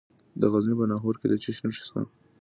د 0.39 0.41
غزني 0.51 0.75
په 0.79 0.85
ناهور 0.91 1.15
کې 1.19 1.27
د 1.29 1.33
څه 1.43 1.49
شي 1.55 1.61
نښې 1.67 1.83
شته؟ 1.87 2.01